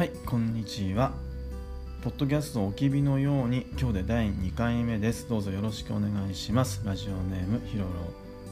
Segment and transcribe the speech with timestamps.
[0.00, 1.12] はいこんにちは。
[2.00, 5.28] ポッドキャストおきびのように今日で第2回目です。
[5.28, 6.80] どうぞよろしくお願いします。
[6.86, 7.90] ラジオネームひろろ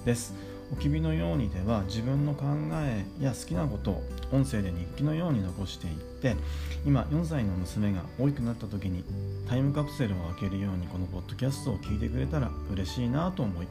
[0.04, 0.34] です。
[0.70, 2.44] おきびのようにでは自分の考
[2.82, 6.36] えや好きなことを音声で日記のように残していって
[6.84, 9.02] 今4歳の娘が大きくなった時に
[9.48, 13.66] タイムカプセルを開けるようにこのポッドキャストを聞いてくれたら嬉しいなと思い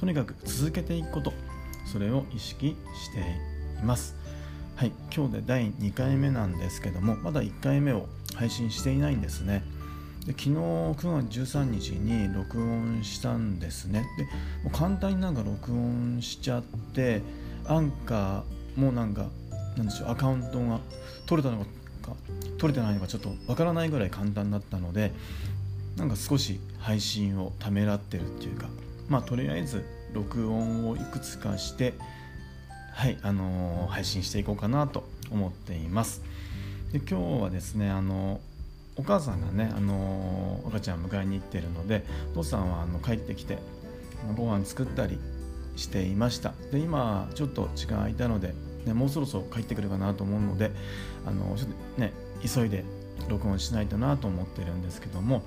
[0.00, 1.32] とにかく続けていくこと
[1.86, 3.20] それを意識して
[3.80, 4.19] います。
[4.80, 9.62] はい今日で第2回目なんですけどもまだ1回目を配信していないんですね。
[10.24, 10.94] で昨日9
[11.28, 14.06] 月13日に録音したんですね。
[14.16, 14.30] でも
[14.68, 17.20] う簡単になんか録音しちゃって
[17.66, 19.26] アンカーもなんか
[19.76, 20.80] なんでしょうアカウントが
[21.26, 21.66] 取れたのか
[22.56, 25.12] 取れてないのかちょっとわからないぐらい簡単だったので
[25.98, 28.66] なんか少し配信をためらってるっていうか
[29.10, 31.92] まあとりあえず録音をいくつかして
[33.00, 36.20] はいあの、配信していこうかなと思っています。
[36.92, 38.42] で今日はですねあの
[38.98, 43.56] お母さんがねあの赤ちゃん迎えに行ってるのでお父さんはあの帰ってきて
[44.36, 45.18] ご飯作ったり
[45.76, 46.52] していました。
[46.72, 48.52] で今ちょっと時間空いたので、
[48.84, 50.70] ね、もうそろそろ帰ってくるかなと思うので
[51.26, 52.12] あのちょっとね
[52.44, 52.84] 急いで
[53.30, 55.42] 録音しないとなと思ってるんですけども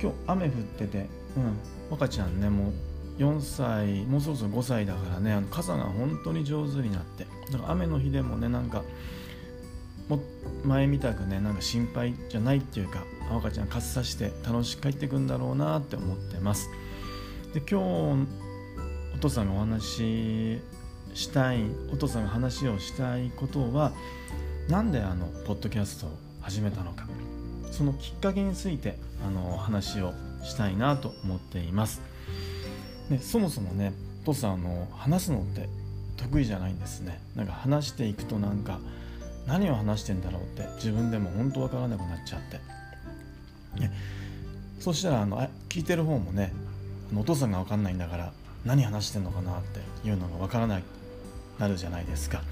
[0.00, 2.72] 今日雨降ってて、うん、赤ちゃんねもう
[3.20, 8.82] 4歳もうそろそろ5歳だからねあの傘が本当に上手になってだから雨の日でもねなんか
[10.08, 10.20] も
[10.64, 16.68] 前みたくねなんか心配じゃないっていうか赤ちゃん傘さして楽しく帰ってくんだろうなって思ってます。
[17.52, 18.26] で今日
[19.14, 20.58] お父さんがお話し
[21.14, 23.92] したいお父さんが話をしたいことは
[24.68, 26.10] なんであのポッドキャストを
[26.40, 27.06] 始めたのか。
[27.70, 32.00] そのきっかけについてあの話をしたいなと思っています。
[33.10, 35.68] でそもそもねお父さんあの話すのって
[36.16, 37.20] 得意じゃないんですね。
[37.34, 38.78] なんか話していくとなんか
[39.46, 43.90] 何を話してんだろうって自分でも本当わからなくなっちゃって、ね、
[44.78, 46.52] そしたらあの聞いてる方もね
[47.10, 48.32] あのお父さんが分かんないんだから
[48.64, 50.84] 何話してんのかなっていうのが分からない
[51.58, 52.42] なるじゃないですか。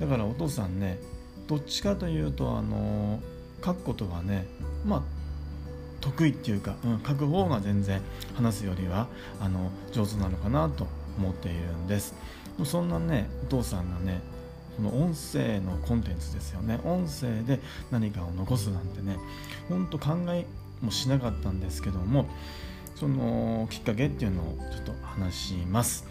[0.00, 0.98] だからお父さんね
[1.46, 3.20] どっちかというとあの
[3.64, 4.46] 書くことがね
[4.84, 5.02] まあ
[6.00, 8.00] 得意っていうか、うん、書く方が全然
[8.34, 9.08] 話すよりは
[9.40, 10.86] あの上手なのかなと
[11.18, 12.14] 思っているんです。
[12.64, 14.20] そんなねお父さんがね
[14.76, 16.80] この音声のコンテンツですよね。
[16.84, 17.60] 音声で
[17.90, 19.18] 何かを残すなんてね
[19.68, 20.46] ほんと考え
[20.80, 22.26] もしなかったんですけども
[22.96, 26.06] そのきっかけっていうのをちょっと話します。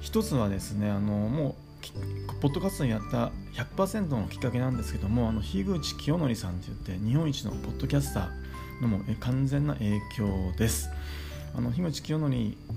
[0.00, 1.54] 一つはですねあのもう
[2.40, 10.88] ポッドキャストにやった100%のきっかけなんですけどもあの樋口清則さんって言って日本一のポッドキャスターのも完全な影響です。
[11.56, 12.32] あの樋口清則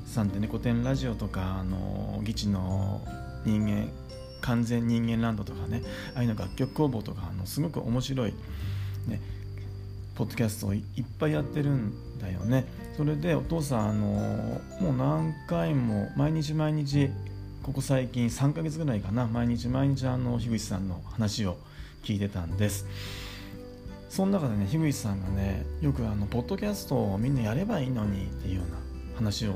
[0.05, 3.01] さんってね古典ラジオとかあの議事の
[3.45, 3.91] 人間
[4.41, 5.83] 完全人間ランドとかね
[6.15, 8.33] ああいうの楽曲工房とかあのすごく面白い、
[9.07, 9.21] ね、
[10.15, 10.83] ポッドキャストをいっ
[11.19, 12.65] ぱいやってるんだよね。
[12.97, 17.09] それでお父さんあのもう何回も毎日毎日
[17.63, 21.57] ここ最近3ヶ月ぐらいかな毎日毎日あの樋口さんの話を
[22.03, 22.87] 聞いてたんです。
[24.09, 28.77] その中でね樋口さんがねよくあのポッドキャストをみんなやればいいのにっていうような
[29.15, 29.53] 話を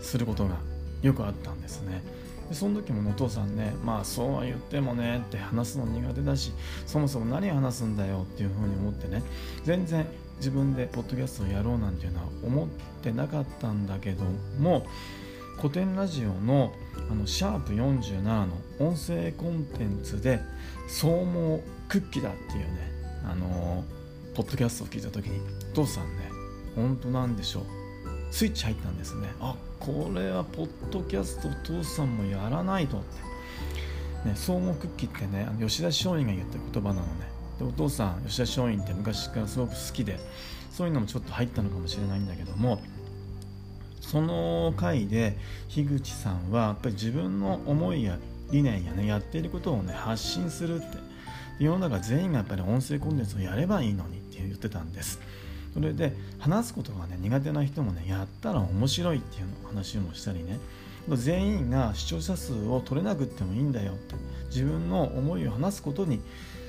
[0.00, 0.54] することが
[1.02, 2.00] よくあったんですね。
[2.48, 6.52] でその時もお父さんねまあそうは言ってもねって話すの苦手だし
[6.86, 9.24] そもそも何話すんだよっていうふうに思ってね
[9.64, 10.06] 全然
[10.36, 12.68] 自分でポッドキャストをやろうなんていうのは思っ
[13.02, 14.24] てなかったんだけど
[14.60, 14.86] も
[15.60, 16.72] 古典ラジオの
[17.10, 18.46] あのシャープ47の
[18.78, 20.40] 音声コンテンツで
[20.88, 22.90] 「総毛クッキーだ」っていうね
[23.24, 23.84] あの
[24.34, 25.38] ポッドキャストを聞いた時に
[25.72, 26.30] お父さんね
[26.74, 27.64] 本当なんでしょう。
[28.30, 29.28] スイッチ入ったんですね。
[29.40, 33.02] あこれはポッドキャストお父さんもやらないとっ
[34.22, 37.28] て、ね、相互クッキーってねあの吉田松陰が言った言葉なのね。
[37.58, 40.18] でお父さん吉田松陰って昔からすごく好きで
[40.70, 42.80] そういうのもちょっと入ったのかもしれないんだけども
[44.10, 45.36] その回で
[45.68, 48.18] 樋口さんはやっぱり自分の思いや
[48.50, 50.98] 理念やねやっていることをね発信するって
[51.60, 55.20] 世の中全員がやっぱり音声コンテンツをやればいいのにって言ってたんです。
[55.72, 60.58] それで話すことがね苦手な人もねやったら面白いっていう話もしたりね。
[61.08, 66.20] 全員が視聴者数を取れなくってもいいんだよって自分の思いを話すことに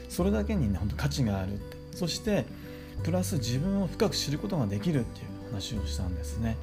[0.10, 1.78] それだけにね本当価値があるって。
[1.98, 2.46] そして
[3.04, 6.56] プラス自分を深く知ることができるっていう話をしたんですね。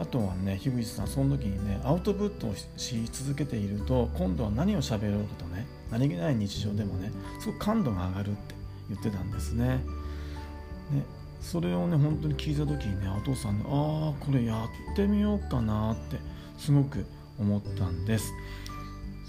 [0.00, 8.54] あとはね樋口さんその時にねアウトプットをし続けていると今度は何を喋ろうかとね何気ない日常でもねすごく感度が上がるって
[8.88, 9.66] 言ってたんですね。
[9.66, 11.04] ね
[11.42, 16.16] それをね本当に聞いた時にねお父さんねああこれやってみようかなって
[16.58, 17.04] すごく
[17.38, 18.32] 思ったんです。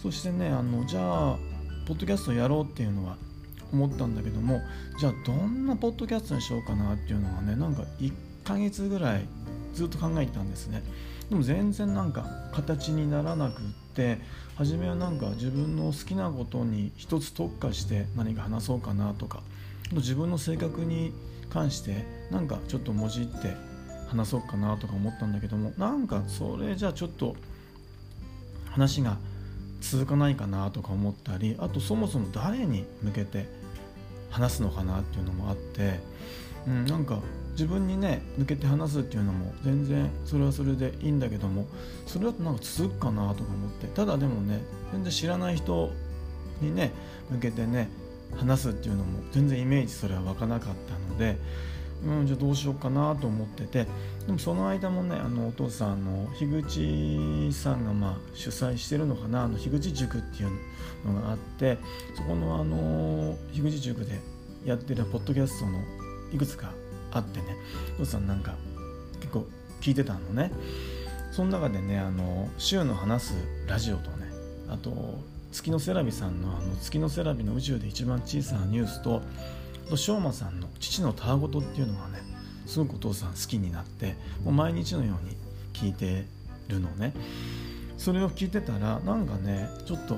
[0.01, 1.37] そしてねあのじゃあ
[1.85, 3.17] ポッドキャストやろうっていうのは
[3.73, 4.61] 思ったんだけども
[4.99, 8.13] じゃあどんなポッドキャストにしようかなっていうのはねなんか1
[8.45, 9.25] ヶ月ぐらい
[9.73, 10.83] ずっと考えてたんですね。
[11.29, 13.65] でも全然なんか形にならなくっ
[13.95, 14.19] て
[14.55, 19.41] 初めはなんか自分の好きなことに一つ特化して何か話そうかなとか
[19.93, 21.13] 自分の性格に
[21.49, 23.55] 関してなんかちょっともじって
[24.09, 27.35] 話そうかなとか思ったんだけどもなんかそれじゃあちょっと
[28.71, 29.17] 話が
[29.79, 33.47] 続かないかなとか思ったりあとそもそも誰に向けて
[34.29, 35.99] 話すのかなっていうのもあって、
[36.67, 37.19] うん、なんか
[37.61, 41.67] 自分にね抜けて話すっていうのも全然それはそれでいいんだけども
[42.07, 45.91] それだとなんか続くかなとか思ってただでもね全然知らない人
[46.59, 46.91] にね
[47.29, 47.87] 向けてね
[48.35, 51.37] 話すっていうのも全然イメージそれは湧かなかったので
[52.03, 53.85] うん、じゃあどうしようかなと思ってて
[54.25, 60.49] でもその間もねあのお父さんの樋口さんがまあ主催してるのかなあの樋口塾っていう
[61.05, 61.77] のがあって
[62.15, 64.19] そこのあの樋口塾で
[64.65, 65.79] やってるポッドキャストの
[66.33, 66.71] いくつか
[67.11, 67.55] あってね。
[67.97, 68.55] お父さんなんか
[69.19, 69.45] 結構
[69.81, 70.51] 聞いてたのね。
[71.31, 73.33] その中でねあの週の話す
[73.67, 74.27] ラジオとね
[74.69, 75.19] あと
[75.51, 79.21] 月のセラビさんのあの月のセラビの宇宙で一番小さなニュースと
[79.85, 82.19] あと昌磨さんの父のたわごとっていうのがね
[82.65, 85.37] すごくお父さん好きになってもう毎日のように
[85.73, 86.25] 聞いて
[86.67, 87.13] るのね。
[87.97, 90.15] それを聞いてたらなんかねちょっと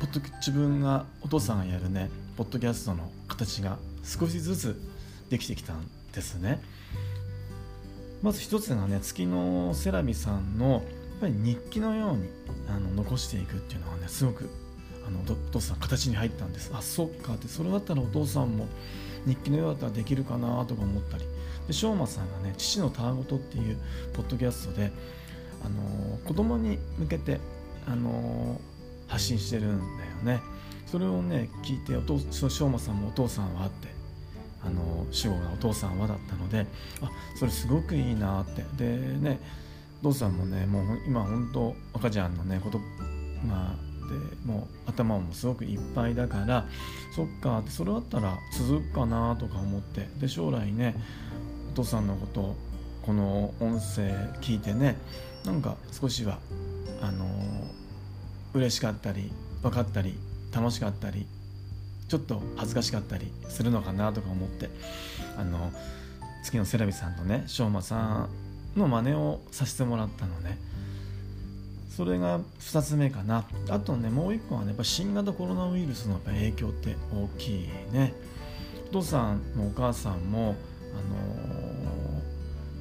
[0.00, 4.80] ポッド自分がお父さんがやるねポッドキャストの形が少しずつ
[5.30, 6.60] できてきたんですね。
[8.22, 10.82] まず一つがね月のセラビさんのやっ
[11.20, 12.28] ぱり日記のように
[12.68, 14.48] あの残していくっていうのがねすごく
[15.06, 16.70] あのお父さん形に入ったんです。
[16.74, 17.34] あそっか。
[17.34, 18.66] ってそれだったらお父さんも
[19.26, 21.24] 日記のようだったらできるかなとか思ったり。
[21.24, 21.28] で
[21.68, 23.78] 昌磨さんがね「父のたわごと」っていう
[24.14, 24.90] ポッドキャストで、
[25.64, 27.40] あのー、子供に向けて、
[27.86, 28.60] あの、
[29.06, 30.42] 発信してるんだよね。
[30.86, 32.14] それをね聞いてお父
[32.46, 33.97] 昌磨さんもお父さんはあって。
[34.64, 36.66] あの主語がお父さんはだったので
[37.00, 38.64] あそれすごくいいなって。
[38.76, 39.40] でね
[40.00, 42.78] お父さんもねもう今本当赤ちゃんのねこと
[43.46, 44.14] まあで
[44.46, 46.66] もう頭もすごくいっぱいだから
[47.14, 50.08] そっかってそれだったら続くかなとか思って。
[50.20, 50.94] で将来ね
[51.72, 52.56] お父さんのこと
[53.02, 54.96] この音声聞いてね
[55.44, 56.38] なんか少しは
[57.00, 57.26] あの
[58.54, 59.30] 嬉しかったり
[59.62, 60.18] 分かったり
[60.52, 61.26] 楽しかったり
[62.08, 64.70] ちょっと恥ずかしかったりするのかなとか思って
[65.36, 65.70] あの
[66.42, 68.28] 月のセラビさんとね昌磨さん
[68.76, 70.58] の真似をさせてもらったのね。
[71.90, 73.44] それが2つ目かな。
[73.68, 78.14] あとねもう1個はねやっぱ新型コロナウイルスのやっぱ影響って大きいね。
[78.90, 80.54] お父さんもお母さんも
[80.94, 81.37] あの、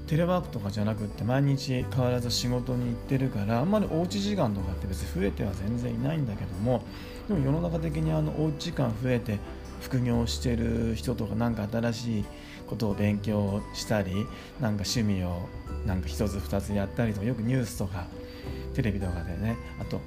[0.07, 6.83] テレワークとかじゃなくって毎日変わらず仕事に行ってるからあんまりおうち時間とかって別に増えては全然いないんだけども
[7.27, 9.37] でも世の中的にあのおうち時間増えて
[9.81, 12.25] 副業してる人とか何か新しい
[12.67, 14.13] ことを勉強したり
[14.61, 15.47] なんか趣味を
[15.85, 18.07] なんか一つ二つやったりとかよくニュースとか
[18.73, 19.99] テレビとかでねあと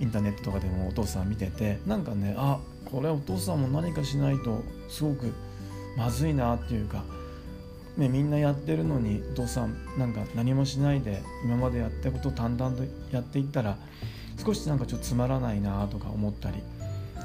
[0.00, 5.32] インターネットとかでもお父さん見ててなんかねあこれお父さんも何かしないとすごく
[5.96, 7.04] まずいなっていうか、
[7.96, 13.78] ね、みんなやってるのにお父さんなんか何もしないで今までやったことを淡々とやっていったら
[14.44, 16.62] 少しなんかちょっとつまらないなとか思ったり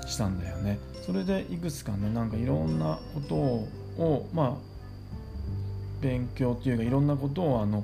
[0.07, 0.79] したんだよね。
[1.05, 4.71] それでいくつかねなんかいろんなことをまあ
[6.01, 7.83] 勉強っていうかいろんなことをあの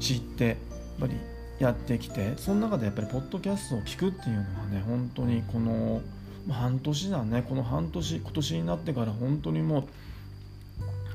[0.00, 0.56] 知ってやっ
[1.00, 1.14] ぱり
[1.58, 6.02] やってきてその中でやっぱりポッドキャストを聞くっていうのはね本当にこの
[6.50, 9.84] 半年だねこの半年今年になってから本当にもう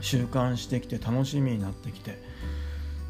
[0.01, 2.17] 習慣してきて楽しみになってきて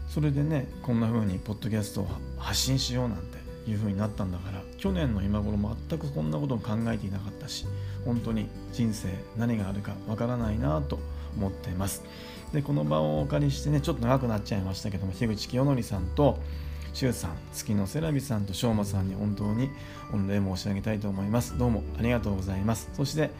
[0.09, 2.07] それでねこんな風にポッドキャストを
[2.37, 5.57] 発信しようなんていう風になったんだから去年の今頃
[5.89, 7.65] 全くこんなことを考えていなかったし
[8.05, 10.99] 本当に人生何があるかわからないなと
[11.37, 12.03] 思っています
[12.53, 16.39] でこの場をお借りしてねちょっと長くなっちゃいましたけども樋口清則さんと
[16.93, 19.69] 周さん、月のセラビさんとしょうまさんに本当に
[20.11, 21.57] 御礼申し上げたいと思います。
[21.57, 22.89] どうもありがとうございます。
[22.93, 23.31] そして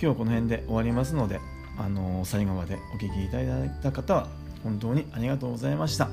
[0.00, 1.40] 今日この辺で終わりますので、
[1.78, 4.28] あの最後までお聴きいただいた方は
[4.62, 6.08] 本当にありがとうございました。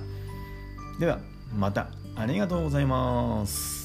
[1.00, 1.20] では
[1.56, 3.83] またありがとうございます。